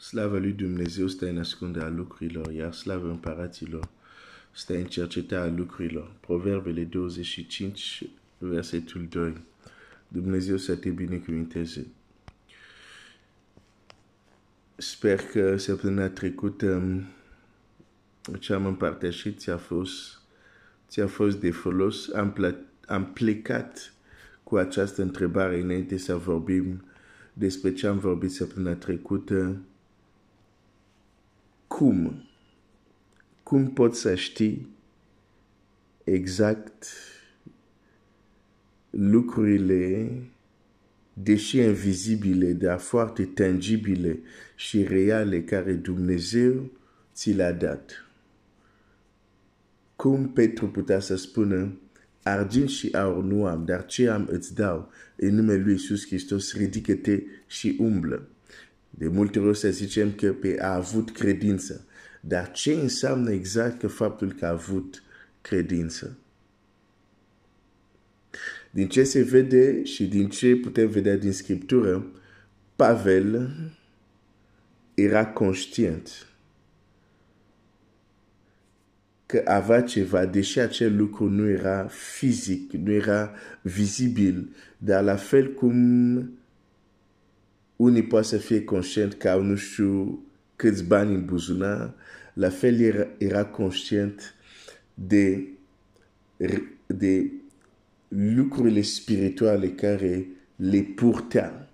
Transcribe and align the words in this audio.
Slavă 0.00 0.38
lui 0.38 0.52
Dumnezeu 0.52 1.06
stă 1.06 1.28
în 1.28 1.38
ascunde 1.38 1.80
a 1.80 1.88
lucrurilor, 1.88 2.52
iar 2.52 2.72
slavă 2.72 3.08
împăraților 3.08 3.88
stă 4.50 4.76
în 4.76 4.84
cercetarea 4.84 5.52
lucrurilor. 5.56 6.12
Proverbele 6.20 6.82
25, 6.82 8.04
versetul 8.38 9.06
2. 9.10 9.42
Dumnezeu 10.08 10.56
să 10.56 10.76
te 10.76 10.90
binecuvinteze. 10.90 11.86
Sper 14.76 15.20
că 15.20 15.56
săptămâna 15.56 16.08
trecută 16.08 17.02
ce 18.38 18.52
am 18.52 18.66
împărtășit 18.66 19.38
ți-a 19.38 19.56
fost, 19.56 20.20
ți-a 20.88 21.06
fost 21.06 21.40
de 21.40 21.50
folos. 21.50 22.12
Am, 22.12 22.56
am 22.86 23.12
plecat 23.12 23.92
cu 24.42 24.56
această 24.56 25.02
întrebare 25.02 25.60
înainte 25.60 25.96
să 25.96 26.16
vorbim 26.16 26.84
despre 27.32 27.72
ce 27.72 27.86
am 27.86 27.98
vorbit 27.98 28.30
săptămâna 28.30 28.74
trecută 28.74 29.60
cum? 31.80 32.24
Cum 33.42 33.70
poți 33.72 34.00
să 34.00 34.14
știi 34.14 34.68
exact 36.04 36.86
lucrurile, 38.90 40.12
deși 41.12 41.58
invizibile, 41.58 42.52
dar 42.52 42.78
foarte 42.78 43.24
tangibile 43.24 44.18
și 44.56 44.82
reale 44.82 45.42
care 45.42 45.72
Dumnezeu 45.72 46.70
ți 47.14 47.30
le-a 47.30 47.52
dat? 47.52 47.90
Cum 49.96 50.28
Petru 50.32 50.68
putea 50.68 51.00
să 51.00 51.16
spună, 51.16 51.78
argint 52.22 52.68
și 52.68 52.94
aur 52.94 53.24
nu 53.24 53.46
am, 53.46 53.64
dar 53.64 53.86
ce 53.86 54.08
am 54.08 54.28
îți 54.30 54.54
dau, 54.54 54.90
în 55.16 55.34
numele 55.34 55.62
lui 55.62 55.72
Iisus 55.72 56.06
Hristos, 56.06 56.54
ridică-te 56.54 57.22
și 57.46 57.76
umblă. 57.78 58.28
De 58.90 59.08
multe 59.08 59.38
ori 59.38 59.58
să 59.58 59.70
zicem 59.70 60.12
că 60.12 60.32
pe 60.32 60.56
a 60.60 60.74
avut 60.74 61.10
credință. 61.10 61.84
Dar 62.20 62.50
ce 62.50 62.72
înseamnă 62.72 63.30
exact 63.30 63.78
că 63.78 63.88
faptul 63.88 64.32
că 64.32 64.46
a 64.46 64.50
avut 64.50 65.02
credință? 65.40 66.16
Din 68.70 68.88
ce 68.88 69.04
se 69.04 69.22
vede 69.22 69.84
și 69.84 70.06
din 70.08 70.28
ce 70.28 70.56
putem 70.56 70.88
vedea 70.88 71.16
din 71.16 71.32
Scriptură, 71.32 72.06
Pavel 72.76 73.50
era 74.94 75.26
conștient 75.26 76.30
că 79.30 79.42
avea 79.44 79.82
ceva, 79.82 80.26
deși 80.26 80.58
acel 80.58 80.96
lucru 80.96 81.28
nu 81.28 81.48
era 81.48 81.86
fizic, 81.88 82.72
nu 82.72 82.90
era 82.90 83.32
vizibil, 83.62 84.54
dar 84.78 85.02
la 85.02 85.16
fel 85.16 85.52
cum 85.52 86.39
unii 87.80 88.02
poate 88.02 88.26
să 88.26 88.36
fie 88.36 88.64
conștient 88.64 89.14
că 89.14 89.28
au 89.28 89.42
nu 89.42 89.56
știu 89.56 90.24
câți 90.56 90.84
bani 90.84 91.14
în 91.14 91.24
buzunar, 91.24 91.94
la 92.34 92.48
fel 92.48 92.80
era, 92.80 93.06
era 93.18 93.44
conștient 93.44 94.34
de, 94.94 95.48
de 96.86 97.30
lucrurile 98.08 98.80
spirituale 98.80 99.68
care 99.68 100.26
le 100.56 100.80
purtea. 100.80 101.70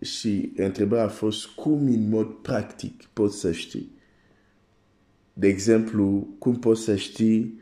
Și 0.00 0.52
întrebarea 0.56 1.04
a 1.04 1.08
fost 1.08 1.46
cum 1.46 1.86
în 1.86 2.08
mod 2.08 2.26
practic 2.26 3.04
poți 3.12 3.38
să 3.38 3.52
știi. 3.52 3.90
De 5.32 5.46
exemplu, 5.46 6.28
cum 6.38 6.58
poți 6.58 6.82
să 6.82 6.96
știi 6.96 7.60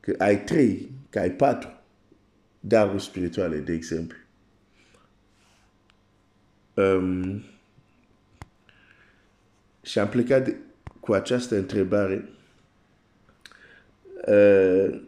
că 0.00 0.14
ai 0.18 0.44
trei, 0.44 0.90
că 1.10 1.18
ai 1.18 1.30
patru 1.30 1.68
daruri 2.60 3.02
spirituale, 3.02 3.58
de 3.58 3.72
exemplu. 3.72 4.16
Um, 6.74 7.42
și 9.82 9.98
am 9.98 10.08
plecat 10.08 10.44
de, 10.44 10.56
cu 11.00 11.12
această 11.12 11.56
întrebare 11.56 12.28
uh, 14.26 15.00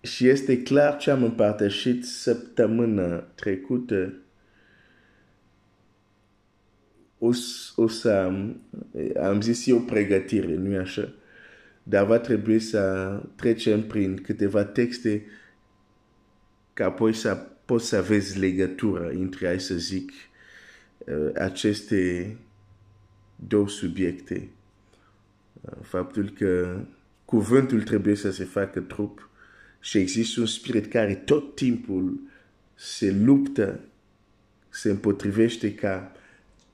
și 0.00 0.28
este 0.28 0.62
clar 0.62 0.96
ce 0.96 1.10
am 1.10 1.22
împărtășit 1.22 2.04
săptămâna 2.04 3.16
trecută 3.16 4.12
o, 7.18 7.30
o 7.76 7.88
să 7.88 8.10
am, 8.10 8.60
am 9.20 9.40
zis 9.40 9.66
eu 9.66 9.80
pregătire, 9.80 10.54
nu 10.54 10.78
așa? 10.78 11.12
Dar 11.82 12.04
va 12.04 12.18
trebui 12.18 12.58
să 12.58 13.12
trecem 13.36 13.86
prin 13.86 14.16
câteva 14.16 14.64
texte 14.64 15.24
ca 16.72 16.84
apoi 16.84 17.14
să 17.14 17.34
poți 17.64 17.88
să 17.88 17.96
aveți 17.96 18.38
legătură 18.38 19.08
între, 19.08 19.46
hai 19.46 19.60
să 19.60 19.74
zic, 19.74 20.10
uh, 20.10 20.37
aceste 21.34 22.36
două 23.36 23.68
subiecte. 23.68 24.48
Uh, 25.60 25.72
faptul 25.82 26.30
că 26.30 26.80
cuvântul 27.24 27.82
trebuie 27.82 28.14
să 28.14 28.30
se 28.30 28.44
facă 28.44 28.80
trup 28.80 29.30
și 29.80 29.98
există 29.98 30.40
un 30.40 30.46
spirit 30.46 30.86
care 30.86 31.14
tot 31.14 31.54
timpul 31.54 32.20
se 32.74 33.12
luptă, 33.12 33.80
se 34.68 34.90
împotrivește 34.90 35.74
ca 35.74 36.12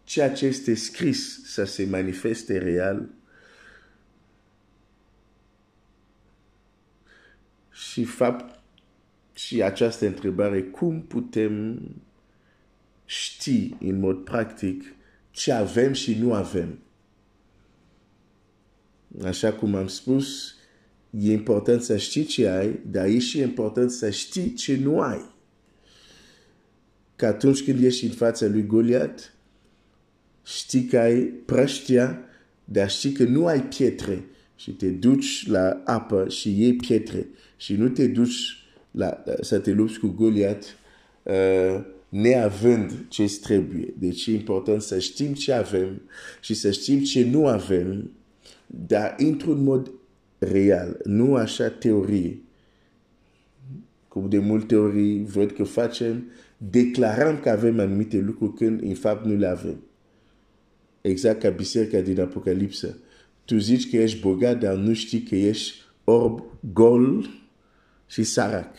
ceea 0.04 0.32
ce 0.32 0.46
este 0.46 0.74
scris 0.74 1.44
să 1.44 1.64
se 1.64 1.84
manifeste 1.84 2.58
real. 2.58 3.08
Și 7.70 8.04
fapt 8.04 8.62
și 9.32 9.62
această 9.62 10.06
întrebare, 10.06 10.62
cum 10.62 11.02
putem 11.02 11.80
ști 13.14 13.74
în 13.80 13.98
mod 13.98 14.24
practic 14.24 14.94
ce 15.30 15.52
avem 15.52 15.92
și 15.92 16.14
nu 16.14 16.32
avem. 16.32 16.78
Așa 19.24 19.52
cum 19.52 19.74
am 19.74 19.86
spus, 19.86 20.54
e 21.10 21.32
important 21.32 21.82
să 21.82 21.96
știi 21.96 22.24
ce 22.24 22.48
ai, 22.48 22.80
dar 22.90 23.06
e 23.06 23.18
și 23.18 23.38
important 23.38 23.90
să 23.90 24.10
știi 24.10 24.52
ce 24.52 24.76
nu 24.76 25.00
ai. 25.00 25.32
Că 27.16 27.26
atunci 27.26 27.64
când 27.64 27.84
ești 27.84 28.04
în 28.04 28.10
fața 28.10 28.46
lui 28.46 28.66
Goliat, 28.66 29.34
știi 30.44 30.84
că 30.84 30.98
ai 30.98 31.22
prăștia, 31.22 32.18
dar 32.64 32.90
știi 32.90 33.12
că 33.12 33.24
nu 33.24 33.46
ai 33.46 33.62
pietre 33.62 34.24
și 34.56 34.70
te 34.70 34.88
duci 34.88 35.46
la 35.46 35.82
apă 35.84 36.28
și 36.28 36.60
iei 36.60 36.76
pietre 36.76 37.28
și 37.56 37.74
nu 37.74 37.88
te 37.88 38.06
duci 38.06 38.66
la, 38.90 39.22
să 39.40 39.58
te 39.58 39.72
lupți 39.72 39.98
cu 39.98 40.06
Goliat 40.06 40.78
uh, 41.22 41.92
neavând 42.14 43.06
ce 43.08 43.38
trebuie. 43.42 43.94
Deci 43.98 44.26
e 44.26 44.32
important 44.32 44.82
să 44.82 44.98
știm 44.98 45.32
ce 45.32 45.52
avem 45.52 46.02
și 46.40 46.54
să 46.54 46.70
știm 46.70 47.02
ce 47.02 47.24
nu 47.24 47.46
avem, 47.46 48.10
dar 48.66 49.14
într-un 49.18 49.62
mod 49.62 49.90
real, 50.38 51.00
nu 51.04 51.34
așa 51.34 51.68
teorie. 51.68 52.42
Cum 54.08 54.28
de 54.28 54.38
multe 54.38 54.76
ori 54.76 55.22
văd 55.22 55.50
că 55.50 55.64
facem, 55.64 56.30
declarăm 56.56 57.40
că 57.40 57.50
avem 57.50 57.78
anumite 57.78 58.18
lucruri 58.18 58.54
când 58.54 58.82
în 58.82 58.94
fapt 58.94 59.24
nu 59.24 59.36
le 59.36 59.46
avem. 59.46 59.82
Exact 61.00 61.40
ca 61.40 61.50
biserica 61.50 62.00
din 62.00 62.20
Apocalipsă. 62.20 62.98
Tu 63.44 63.58
zici 63.58 63.90
că 63.90 63.96
ești 63.96 64.20
bogat, 64.20 64.58
dar 64.60 64.74
nu 64.74 64.92
știi 64.92 65.22
că 65.22 65.34
ești 65.34 65.74
orb, 66.04 66.42
gol 66.72 67.28
și 68.06 68.22
sarac. 68.22 68.74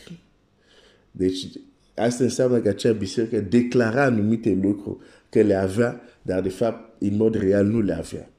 Deci 1.11 1.47
Asta 1.95 2.23
înseamnă 2.23 2.59
că 2.59 2.69
acea 2.69 2.91
biserică 2.91 3.39
declara 3.39 4.03
anumite 4.03 4.59
lucruri 4.61 4.97
că 5.29 5.41
le 5.41 5.55
avea, 5.55 6.01
dar 6.21 6.41
de 6.41 6.49
fapt, 6.49 7.01
în 7.01 7.15
mod 7.15 7.35
real, 7.35 7.65
nu 7.65 7.81
le 7.81 7.93
avea. 7.93 8.29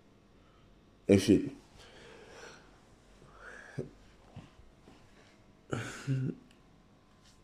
În 1.04 1.18
fine. 1.18 1.52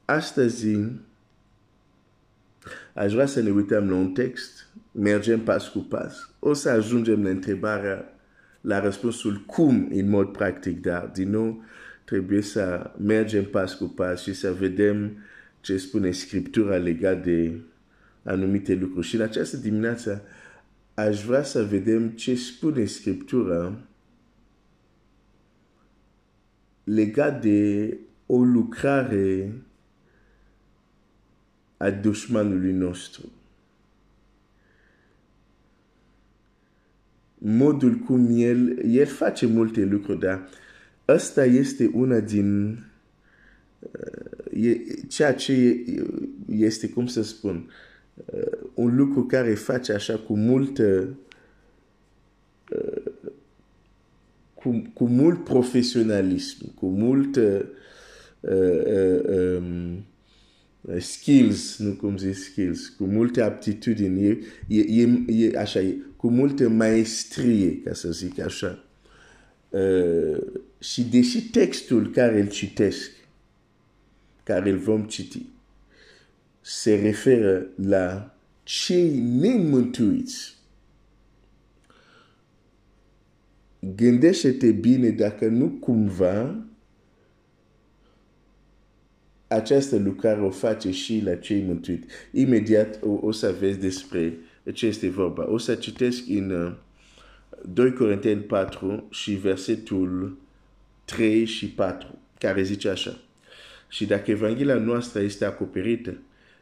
Astăzi, 0.04 0.66
aș 2.94 3.12
vrea 3.12 3.26
să 3.26 3.40
ne 3.40 3.50
uităm 3.50 3.90
la 3.90 3.96
un 3.96 4.12
text, 4.12 4.68
mergem 4.92 5.40
pas 5.40 5.68
cu 5.68 5.78
pas. 5.78 6.30
O 6.38 6.52
să 6.52 6.68
ajungem 6.68 7.22
la 7.22 7.30
întrebarea, 7.30 8.04
la 8.60 8.80
răspunsul 8.80 9.44
cum 9.46 9.88
în 9.92 10.08
mod 10.08 10.32
practic, 10.32 10.80
dar 10.80 11.10
din 11.14 11.30
nou 11.30 11.64
trebuie 12.04 12.42
să 12.42 12.90
mergem 12.98 13.44
pas 13.44 13.74
cu 13.74 13.84
pas 13.84 14.22
și 14.22 14.32
să 14.34 14.52
vedem 14.52 15.16
ce 15.62 15.76
spune 15.76 16.10
Scriptura 16.10 16.76
legat 16.76 17.22
de 17.22 17.60
anumite 18.22 18.74
lucruri. 18.74 19.06
Și 19.06 19.14
în 19.14 19.20
această 19.20 19.56
dimineață 19.56 20.22
aș 20.94 21.24
vrea 21.24 21.42
să 21.42 21.64
vedem 21.64 22.08
ce 22.08 22.34
spune 22.34 22.84
Scriptura 22.84 23.78
legat 26.84 27.40
de 27.40 27.96
o 28.26 28.44
lucrare 28.44 29.52
a 31.76 31.90
dușmanului 31.90 32.72
nostru. 32.72 33.32
Modul 37.38 37.94
cum 37.94 38.26
el, 38.30 38.78
el 38.84 39.06
face 39.06 39.46
multe 39.46 39.84
lucruri, 39.84 40.18
dar 40.18 40.48
ăsta 41.08 41.44
este 41.44 41.90
una 41.92 42.20
din 42.20 42.78
ceea 45.08 45.34
ce 45.34 45.84
este, 46.48 46.88
cum 46.88 47.06
să 47.06 47.22
spun, 47.22 47.70
un 48.74 48.96
lucru 48.96 49.24
care 49.24 49.54
face 49.54 49.92
așa 49.92 50.16
cu 50.18 50.36
mult 50.36 50.80
cu, 54.62 54.90
cu 54.94 55.04
mult 55.04 55.44
profesionalism, 55.44 56.74
cu 56.74 56.86
mult 56.86 57.36
uh, 57.36 57.60
uh, 58.40 59.20
um, 59.58 60.04
skills, 60.98 61.78
nu 61.78 61.92
cum 61.92 62.16
zic 62.16 62.34
skills, 62.34 62.88
cu 62.88 63.04
multe 63.04 63.42
aptitudini, 63.42 64.28
e, 64.28 64.38
e, 64.68 65.02
e, 65.02 65.24
e 65.26 65.58
așa, 65.58 65.80
e, 65.80 65.96
cu 66.16 66.30
multe 66.30 66.66
maestrie, 66.66 67.80
ca 67.84 67.92
să 67.92 68.10
zic 68.10 68.40
așa. 68.40 68.84
Uh, 69.68 70.38
și 70.78 71.02
deși 71.02 71.50
textul 71.50 72.10
care 72.10 72.40
îl 72.40 72.48
citesc, 72.48 73.10
care 74.42 74.70
îl 74.70 74.78
vom 74.78 75.04
citi, 75.04 75.42
se 76.60 76.94
referă 76.94 77.66
la 77.74 78.34
cei 78.62 79.18
nemântuiți, 79.18 80.56
gândește-te 83.94 84.72
bine 84.72 85.10
dacă 85.10 85.46
nu 85.46 85.68
cumva 85.68 86.64
această 89.46 89.96
lucrare 89.96 90.40
o 90.40 90.50
face 90.50 90.90
și 90.90 91.22
la 91.24 91.34
cei 91.34 91.62
mântuiți. 91.62 92.06
Imediat 92.32 92.98
o, 93.02 93.18
o 93.26 93.30
să 93.30 93.54
vezi 93.58 93.78
despre 93.78 94.38
ce 94.72 94.86
este 94.86 95.08
vorba. 95.08 95.50
O 95.50 95.58
să 95.58 95.74
citesc 95.74 96.22
în 96.28 96.50
uh, 96.50 96.74
2 97.72 97.92
Corinteni 97.92 98.40
4 98.40 99.06
și 99.10 99.32
versetul 99.32 100.38
3 101.04 101.44
și 101.44 101.68
4, 101.68 102.18
care 102.38 102.62
zice 102.62 102.88
așa. 102.88 103.20
Și 103.92 104.06
dacă 104.06 104.30
Evanghelia 104.30 104.78
noastră 104.78 105.20
este 105.20 105.44
acoperită, 105.44 106.16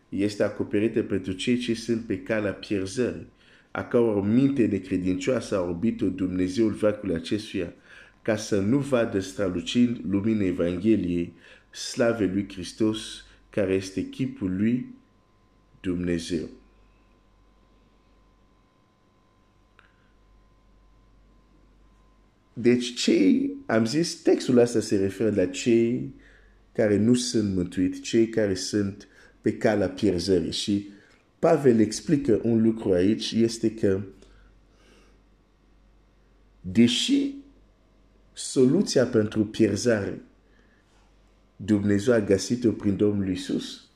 este 0.08 0.42
acoperită 0.42 1.02
pentru 1.02 1.32
cei 1.32 1.56
ce 1.56 1.74
sunt 1.74 2.04
pe 2.04 2.22
calea 2.22 2.52
pierzării, 2.52 3.26
a 3.70 3.84
căror 3.84 4.26
minte 4.26 4.66
necredincioasă 4.66 5.56
a 5.56 5.60
orbit-o 5.60 6.08
Dumnezeul 6.08 6.72
veacului 6.72 7.14
acestuia, 7.14 7.72
ca 8.22 8.36
să 8.36 8.60
nu 8.60 8.78
vadă 8.78 9.20
strălucind 9.20 10.00
lumina 10.08 10.44
Evangheliei, 10.44 11.32
slave 11.70 12.24
lui 12.24 12.48
Hristos, 12.52 13.24
care 13.50 13.74
este 13.74 14.08
chipul 14.08 14.56
lui 14.56 14.94
Dumnezeu. 15.80 16.48
Deci 22.52 22.94
cei, 22.94 23.50
am 23.66 23.84
zis, 23.84 24.14
textul 24.14 24.58
ăsta 24.58 24.80
se 24.80 24.96
referă 24.96 25.34
la 25.34 25.46
cei 25.46 26.12
care 26.80 26.96
nu 26.96 27.14
sunt 27.14 27.54
mântuiți, 27.54 28.00
cei 28.00 28.28
care 28.28 28.54
sunt 28.54 29.08
pe 29.40 29.56
calea 29.56 29.88
pierzării. 29.88 30.52
Și 30.52 30.88
Pavel 31.38 31.80
explică 31.80 32.40
un 32.42 32.62
lucru 32.62 32.92
aici, 32.92 33.32
este 33.32 33.74
că 33.74 34.00
deși 36.60 37.34
soluția 38.32 39.04
pentru 39.06 39.46
pierzare 39.46 40.22
Dumnezeu 41.56 42.14
a 42.14 42.20
găsit-o 42.20 42.70
prin 42.70 42.96
Domnul 42.96 43.28
Iisus, 43.28 43.88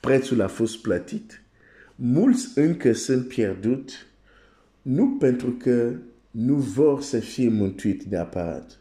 prețul 0.00 0.40
a 0.40 0.48
fost 0.48 0.78
plătit, 0.78 1.42
mulți 1.94 2.58
încă 2.58 2.92
sunt 2.92 3.28
pierdut, 3.28 4.06
nu 4.82 5.16
pentru 5.16 5.50
că 5.50 5.96
nu 6.30 6.54
vor 6.54 7.02
să 7.02 7.18
fie 7.18 7.48
mântuiți 7.48 8.08
neapărat, 8.08 8.78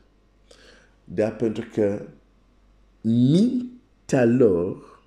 dar 1.04 1.36
pentru 1.36 1.66
că 1.74 2.08
mintea 3.08 4.26
lor 4.26 5.02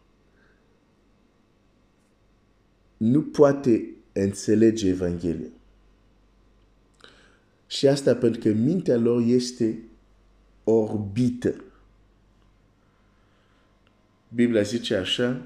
nu 2.97 3.23
poate 3.23 3.89
înțelege 4.13 4.89
Evanghelia. 4.89 5.49
Și 7.67 7.89
asta 7.89 8.15
pentru 8.15 8.41
că 8.41 8.49
mintea 8.49 8.97
lor 8.97 9.23
este 9.23 9.79
orbită. 10.65 11.65
Biblia 14.29 14.63
zice 14.63 14.97
așa, 14.97 15.43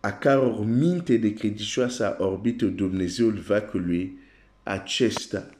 a 0.00 0.12
căror 0.12 0.64
minte 0.64 1.16
de 1.16 1.32
credincioasă 1.32 2.16
a 2.16 2.24
orbită 2.24 2.66
Dumnezeul 2.66 3.38
vacului 3.38 4.18
acesta. 4.62 5.50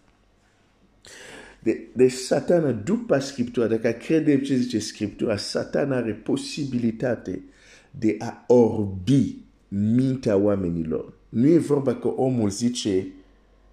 De, 1.62 1.88
de 1.92 2.08
satana, 2.08 2.72
după 2.72 3.18
Scriptura, 3.18 3.66
dacă 3.66 3.90
credem 3.90 4.38
ce 4.38 4.56
zice 4.56 4.78
Scriptura, 4.78 5.36
satana 5.36 5.96
are 5.96 6.12
posibilitate 6.12 7.42
de 7.90 8.16
a 8.18 8.44
orbi 8.46 9.36
mintea 9.68 10.36
oamenilor. 10.36 11.12
Nu 11.28 11.46
e 11.46 11.58
vorba 11.58 11.94
că 11.94 12.08
omul 12.08 12.50
zice, 12.50 13.06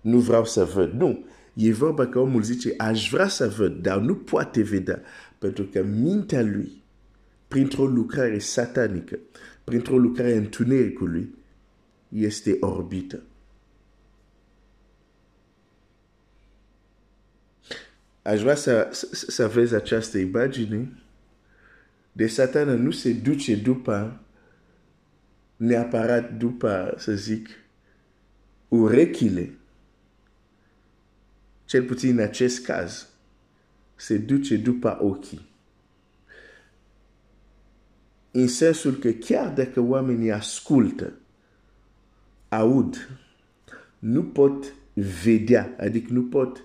nu 0.02 0.18
vreau 0.20 0.46
să 0.46 0.64
văd. 0.64 0.92
Nu. 0.92 1.26
E 1.54 1.72
vorba 1.72 2.08
că 2.08 2.20
omul 2.20 2.42
zice, 2.42 2.74
aș 2.78 3.10
vrea 3.10 3.28
să 3.28 3.54
văd, 3.58 3.82
dar 3.82 4.00
nu 4.00 4.16
poate 4.16 4.62
vedea. 4.62 5.02
Pentru 5.40 5.64
că 5.64 5.84
mintea 5.84 6.42
lui, 6.42 6.84
printr-o 7.48 7.86
lucrare 7.86 8.40
satanică, 8.40 9.20
printr-o 9.64 9.98
lucrare 9.98 10.36
întunericului, 10.36 11.36
este 12.10 12.58
orbită. 12.60 13.24
Aș 18.28 18.42
vrea 18.42 18.56
să, 18.56 18.90
să, 18.92 19.08
să 19.12 19.48
vezi 19.48 19.76
această 19.76 20.18
imagine 20.18 20.90
de 22.12 22.28
satana 22.28 22.74
nu 22.74 22.92
se 22.92 23.14
duce 23.14 23.56
după 23.56 24.20
neapărat 25.56 26.34
după, 26.34 26.94
să 26.98 27.14
zic, 27.14 27.50
urechile. 28.68 29.54
Cel 31.66 31.84
puțin 31.84 32.18
în 32.18 32.24
acest 32.24 32.66
caz, 32.66 33.08
se 33.96 34.18
duce 34.18 34.58
după 34.58 34.98
ochii. 35.02 35.50
În 38.32 38.48
sensul 38.48 38.94
că 38.94 39.12
chiar 39.12 39.54
dacă 39.54 39.80
oamenii 39.80 40.32
ascultă, 40.32 41.14
aud, 42.50 43.10
nu 44.00 44.24
pot 44.24 44.74
vedea, 44.94 45.76
adică 45.78 46.14
nu 46.14 46.24
pot 46.24 46.62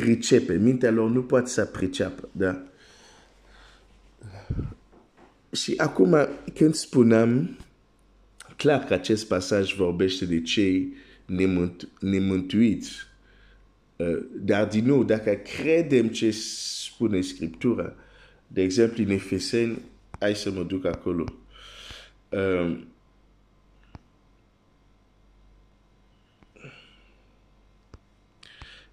pricepe, 0.00 0.54
mintea 0.54 0.90
lor 0.90 1.10
nu 1.10 1.22
pot 1.22 1.48
să 1.48 1.64
priceapă, 1.64 2.28
da? 2.32 2.62
Și 5.52 5.74
acum, 5.76 6.28
când 6.54 6.74
spuneam, 6.74 7.58
clar 8.56 8.84
că 8.84 8.94
acest 8.94 9.26
pasaj 9.26 9.74
vorbește 9.74 10.24
de 10.24 10.42
cei 10.42 10.92
nemântuiți, 12.00 12.90
uh, 13.96 14.18
dar 14.32 14.66
din 14.66 14.84
nou, 14.84 15.04
dacă 15.04 15.30
credem 15.30 16.08
ce 16.08 16.30
spune 16.30 17.20
Scriptura, 17.20 17.94
de 18.46 18.62
exemplu, 18.62 19.02
în 19.02 19.10
Efeseni, 19.10 19.78
hai 20.18 20.34
să 20.34 20.50
mă 20.50 20.62
duc 20.62 20.84
acolo. 20.84 21.24
Um, 22.28 22.86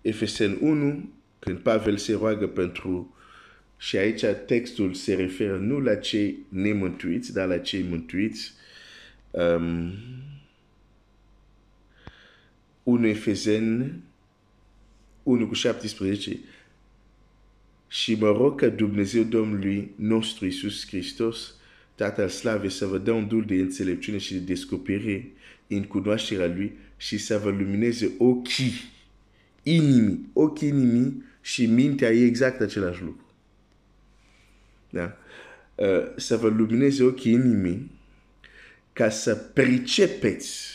Efeseni 0.02 0.58
1, 0.62 1.10
când 1.40 1.58
Pavel 1.58 1.98
se 1.98 2.14
roagă 2.14 2.48
pentru 2.48 3.16
și 3.78 3.98
aici 3.98 4.24
textul 4.46 4.94
se 4.94 5.14
referă 5.14 5.58
nu 5.58 5.80
la 5.80 5.96
cei 5.96 6.38
nemântuiți, 6.50 7.34
dar 7.34 7.48
la 7.48 7.58
cei 7.58 7.82
mântuiți. 7.90 8.54
Um, 9.32 9.94
1 12.84 13.08
Efezen 13.08 14.00
1 15.24 15.48
cu 15.48 15.54
17 15.54 16.40
și 17.88 18.16
mă 18.16 18.32
rog 18.32 18.60
că 18.60 18.70
Dumnezeu 18.70 19.24
Domnului 19.24 19.92
nostru 19.96 20.46
Iisus 20.46 20.88
Hristos, 20.88 21.56
Tatăl 21.96 22.30
Slave, 22.30 22.70
să 22.70 22.86
vă 22.86 22.98
dea 22.98 23.14
un 23.14 23.28
dul 23.28 23.46
de 23.46 23.54
înțelepciune 23.54 24.18
și 24.18 24.34
de 24.34 24.40
descoperire 24.40 25.32
în 25.68 25.84
cunoașterea 25.84 26.48
Lui 26.48 26.72
și 26.98 27.18
să 27.18 27.38
vă 27.38 27.50
lumineze 27.50 28.12
ochii 28.18 28.72
inimii, 29.64 30.30
ochii 30.34 30.68
inimii 30.68 31.24
și 31.42 31.66
mintea 31.66 32.12
e 32.12 32.26
exact 32.26 32.62
același 32.62 33.02
lucru. 33.02 33.26
Da? 34.90 35.18
Uh, 35.76 36.12
să 36.16 36.38
vă 36.38 36.48
lumineze 36.48 37.04
ochii 37.04 37.32
inimii 37.32 37.92
ca 38.94 39.10
să 39.10 39.36
pricepeți 39.36 40.70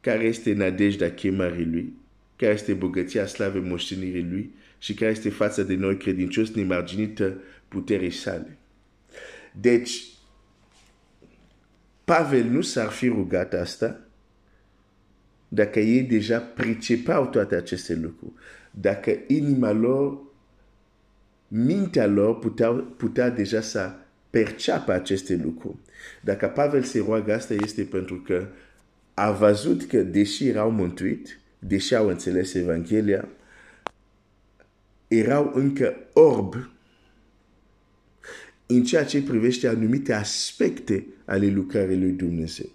care 0.00 0.24
este 0.24 0.52
nădejdea 0.52 1.14
chemării 1.14 1.64
Lui, 1.64 1.92
care 2.36 2.52
este 2.52 2.72
bogăția 2.72 3.26
slavei 3.26 3.60
moștenirii 3.60 4.28
Lui 4.30 4.54
și 4.78 4.94
care 4.94 5.10
este 5.10 5.30
față 5.30 5.62
de 5.62 5.74
noi 5.74 5.96
credincios 5.96 6.50
nemarginită 6.50 7.38
puterii 7.68 8.10
sale. 8.10 8.58
Deci, 9.60 10.04
Pavel 12.04 12.44
nu 12.44 12.60
s-ar 12.60 12.88
fi 12.88 13.08
rugat 13.08 13.52
asta 13.52 14.03
dacă 15.54 15.80
ei 15.80 16.02
deja 16.02 16.38
pricepau 16.38 17.26
toate 17.26 17.54
aceste 17.54 17.94
lucruri. 17.94 18.32
Dacă 18.70 19.18
inima 19.26 19.70
lor 19.70 20.18
mintea 21.48 22.06
lor 22.06 22.38
putea, 22.38 22.70
putea 22.70 23.30
deja 23.30 23.60
să 23.60 23.92
perceapă 24.30 24.92
aceste 24.92 25.40
lucruri. 25.44 25.76
Dacă 26.20 26.46
Pavel 26.46 26.82
se 26.82 26.98
roagă 27.06 27.34
asta 27.34 27.54
este 27.54 27.82
pentru 27.82 28.14
că 28.14 28.46
a 29.14 29.30
văzut 29.30 29.84
că 29.84 30.02
deși 30.02 30.48
erau 30.48 30.70
mântuit, 30.70 31.38
deși 31.58 31.94
au 31.94 32.08
înțeles 32.08 32.54
Evanghelia, 32.54 33.28
erau 35.08 35.50
încă 35.54 35.96
orb 36.12 36.70
în 38.66 38.84
ceea 38.84 39.04
ce 39.04 39.22
privește 39.22 39.68
anumite 39.68 40.12
aspecte 40.12 41.06
ale 41.24 41.46
lucrării 41.46 41.98
lui 41.98 42.10
Dumnezeu. 42.10 42.73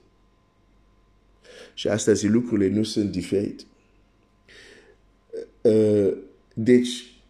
Și 1.80 1.88
astăzi 1.88 2.28
lucrurile 2.28 2.76
nu 2.76 2.84
sunt 2.84 3.12
diferite. 3.12 3.64
Uh, 5.62 6.18
deci, 6.54 7.22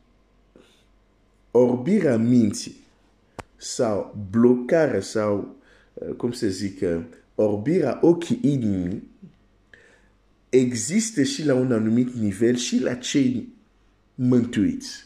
orbirea 1.51 2.17
minții 2.17 2.75
sau 3.55 4.27
blocarea 4.29 5.01
sau, 5.01 5.55
uh, 5.93 6.15
cum 6.15 6.31
să 6.31 6.47
zic, 6.47 6.79
orbirea 7.35 7.99
ochii 8.01 8.39
inimii 8.41 9.09
există 10.49 11.23
și 11.23 11.45
la 11.45 11.53
un 11.53 11.71
anumit 11.71 12.13
nivel 12.13 12.55
și 12.55 12.79
la 12.79 12.93
cei 12.93 13.53
mântuiți. 14.15 15.05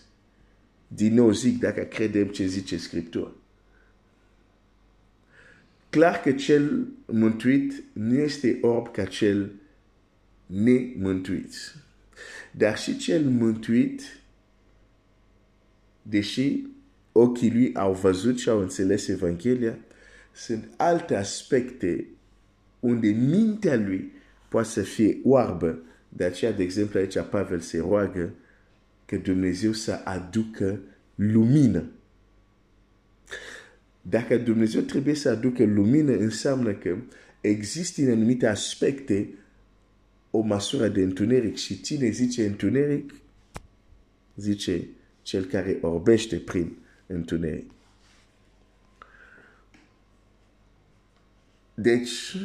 Din 0.88 1.14
nou 1.14 1.32
zic 1.32 1.60
dacă 1.60 1.82
credem 1.82 2.28
ce 2.28 2.46
zice 2.46 2.78
Scriptura. 2.78 3.32
Clar 5.94 6.22
că 6.22 6.32
cel 6.32 6.88
mântuit 7.06 7.84
nu 7.94 8.14
este 8.14 8.58
orb 8.62 8.92
ca 8.92 9.06
cel 9.06 9.52
nemântuit. 10.46 11.76
Dar 12.52 12.78
și 12.78 12.98
cel 12.98 13.24
mântuit, 13.24 14.02
deși 16.02 16.64
ochii 17.12 17.52
lui 17.52 17.74
au 17.76 17.94
văzut 17.94 18.40
și 18.40 18.50
au 18.50 18.60
înțeles 18.60 19.08
Evanghelia, 19.08 19.78
sunt 20.32 20.70
alte 20.78 21.16
aspecte 21.16 22.08
unde 22.80 23.08
mintea 23.08 23.76
lui 23.76 24.12
poate 24.50 24.68
să 24.68 24.82
fie 24.82 25.18
oarbă. 25.24 25.80
De 26.10 26.24
aceea, 26.24 26.52
de 26.52 26.64
exemplu, 26.64 27.00
aici 27.00 27.20
Pavel 27.30 27.60
se 27.60 27.78
roagă 27.78 28.34
că 29.06 29.16
Dumnezeu 29.16 29.72
să 29.72 30.02
aducă 30.04 30.80
lumină. 31.16 31.84
Dacă 34.06 34.38
Dumnezeu 34.38 34.82
trebuie 34.82 35.14
să 35.14 35.30
aducă 35.30 35.64
lumină, 35.64 36.12
înseamnă 36.12 36.74
că 36.74 36.98
există 37.42 38.02
în 38.02 38.12
anumite 38.12 38.48
aspecte 38.48 39.30
o 40.32 40.40
măsură 40.40 40.88
de 40.88 41.02
întuneric 41.02 41.56
și 41.56 41.82
cine 41.82 42.10
zice 42.10 42.46
întuneric, 42.46 43.14
zice 44.36 44.88
cel 45.22 45.46
care 45.46 45.78
orbește 45.82 46.38
prin 46.38 46.78
întuneric. 47.08 47.72
Deci, 51.74 52.38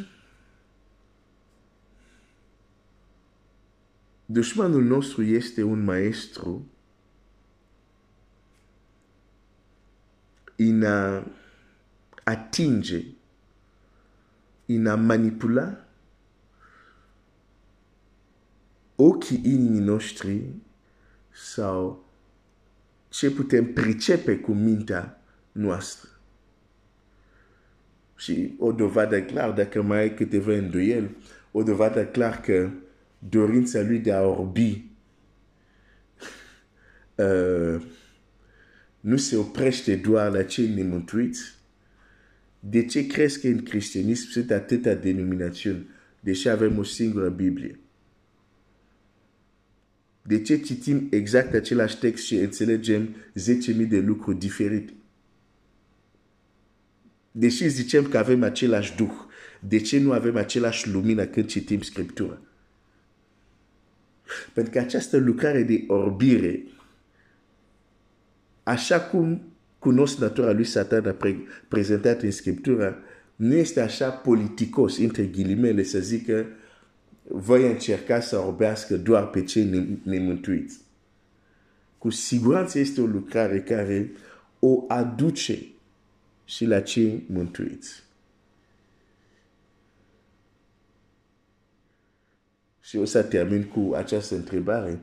dușmanul 4.25 4.83
nostru 4.83 5.23
este 5.23 5.63
un 5.63 5.83
maestru 5.83 6.67
în 10.55 10.83
a 10.83 11.27
atinge, 12.29 13.03
în 14.65 14.87
a 14.87 14.95
manipula 14.95 15.85
ochii 18.95 19.41
inimii 19.43 19.79
noștri 19.79 20.41
sau 21.31 22.05
ce 23.09 23.31
putem 23.31 23.73
pricepe 23.73 24.37
cu 24.37 24.51
mintea 24.51 25.21
noastră. 25.51 26.09
Și 28.15 28.55
o 28.57 28.71
dovadă 28.71 29.21
clar, 29.21 29.51
dacă 29.51 29.81
mai 29.81 29.99
ai 29.99 30.13
câteva 30.13 30.53
îndoieli, 30.53 31.17
o 31.51 31.63
dovadă 31.63 32.05
clar 32.05 32.41
că 32.41 32.69
dorința 33.19 33.81
lui 33.81 33.99
de 33.99 34.13
a 34.13 34.21
orbi 34.21 34.69
uh, 37.15 37.81
nu 38.99 39.17
se 39.17 39.37
oprește 39.37 39.95
doar 39.95 40.31
la 40.31 40.43
cei 40.43 40.67
nemântuiți. 40.67 41.58
De 42.59 42.85
ce 42.85 43.07
crezi 43.07 43.41
că 43.41 43.47
în 43.47 43.63
creștinism 43.63 44.29
sunt 44.29 44.51
atâtea 44.51 44.95
denominațiuni, 44.95 45.87
deși 46.19 46.49
avem 46.49 46.77
o 46.77 46.83
singură 46.83 47.29
Biblie? 47.29 47.79
De 50.21 50.41
ce 50.41 50.57
citim 50.57 51.07
exact 51.11 51.53
același 51.53 51.97
text 51.97 52.25
și 52.25 52.35
înțelegem 52.35 53.15
10.000 53.75 53.87
de 53.87 53.99
lucruri 53.99 54.37
diferite? 54.37 54.93
Deși 57.31 57.67
zicem 57.67 58.07
că 58.07 58.17
avem 58.17 58.43
același 58.43 58.95
Duh, 58.95 59.13
de 59.59 59.79
ce 59.79 59.99
nu 59.99 60.11
avem 60.11 60.35
același 60.35 60.89
lumină 60.89 61.25
când 61.25 61.45
citim 61.45 61.81
Scriptura? 61.81 62.41
Pentru 64.53 64.71
că 64.71 64.79
această 64.79 65.17
lucrare 65.17 65.63
de 65.63 65.83
orbire, 65.87 66.63
așa 68.63 69.01
cum 69.01 69.41
cunosc 69.79 70.17
natura 70.17 70.51
lui 70.51 70.63
Satan 70.63 71.07
a 71.07 71.11
pre 71.11 71.37
prezentat 71.67 72.21
în 72.21 72.31
Scriptura, 72.31 72.97
nu 73.35 73.53
este 73.55 73.81
așa 73.81 74.09
politicos, 74.09 74.97
între 74.97 75.25
ghilimele, 75.25 75.83
să 75.83 75.99
zică 75.99 76.45
voi 77.31 77.71
încerca 77.71 78.19
să 78.19 78.37
orbească 78.37 78.97
doar 78.97 79.29
pe 79.29 79.43
cei 79.43 79.99
nemântuiți. 80.03 80.79
Cu 81.97 82.09
siguranță 82.09 82.79
este 82.79 83.01
o 83.01 83.05
lucrare 83.05 83.61
care 83.61 84.11
o 84.59 84.83
aduce 84.87 85.65
și 86.45 86.65
la 86.65 86.81
cei 86.81 87.23
mântuiți. 87.27 88.03
Și 92.79 92.97
o 92.97 93.05
să 93.05 93.23
termin 93.23 93.63
cu 93.63 93.93
această 93.95 94.35
întrebare. 94.35 94.99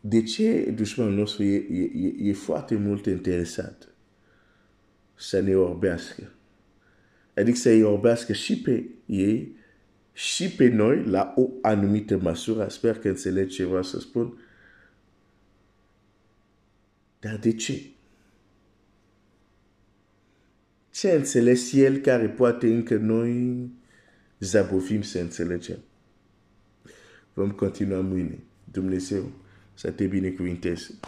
De 0.00 0.22
ce 0.22 0.70
dușmanul 0.70 1.14
nostru 1.14 1.42
e, 1.42 1.56
e, 1.56 2.28
e 2.28 2.32
foarte 2.32 2.76
mult 2.76 3.06
interesat 3.06 3.88
să 5.14 5.40
ne 5.40 5.56
orbească? 5.56 6.32
Adică 7.34 7.56
să-i 7.56 7.82
orbească 7.82 8.32
și 8.32 8.60
pe 8.60 8.84
ei 9.06 9.56
și 10.12 10.50
pe 10.50 10.68
noi 10.68 11.04
la 11.04 11.32
o 11.36 11.48
anumită 11.62 12.18
măsură. 12.18 12.68
Sper 12.68 12.98
că 12.98 13.08
înțelegi 13.08 13.54
ce 13.54 13.64
vreau 13.64 13.82
să 13.82 14.00
spun. 14.00 14.38
Dar 17.20 17.36
de 17.36 17.52
ce? 17.52 17.90
Ce 20.90 21.10
a 21.10 21.14
înțeles 21.14 21.72
el 21.72 21.98
care 21.98 22.28
poate 22.28 22.66
încă 22.74 22.96
noi 22.96 23.68
zabovim 24.38 25.02
să 25.02 25.18
înțelegem? 25.18 25.78
Vom 27.32 27.50
continua 27.50 28.00
mâine. 28.00 28.38
Dumnezeu 28.64 29.32
să 29.80 29.90
te 29.90 30.06
binecuvinteze. 30.06 30.98